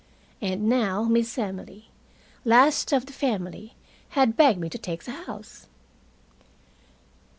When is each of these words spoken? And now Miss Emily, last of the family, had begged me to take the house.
And 0.41 0.67
now 0.67 1.03
Miss 1.03 1.37
Emily, 1.37 1.91
last 2.43 2.91
of 2.91 3.05
the 3.05 3.13
family, 3.13 3.75
had 4.17 4.35
begged 4.35 4.59
me 4.59 4.67
to 4.67 4.79
take 4.79 5.03
the 5.03 5.11
house. 5.11 5.67